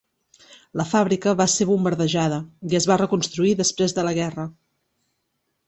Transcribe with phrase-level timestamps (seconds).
[0.79, 4.51] La fàbrica va ser bombardejada i es va reconstruir després de la guerra.